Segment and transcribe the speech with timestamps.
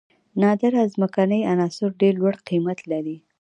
[0.41, 3.17] نادره ځمکنۍ عناصر ډیر لوړ قیمت لري.